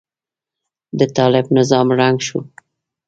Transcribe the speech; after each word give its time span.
د 0.99 1.01
طالب 1.15 1.45
نظام 1.57 1.87
ړنګ 1.99 2.17
شو. 2.27 2.39